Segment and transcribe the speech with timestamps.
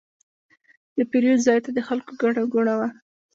[0.97, 2.87] د پیرود ځای ته د خلکو ګڼه ګوڼه وه.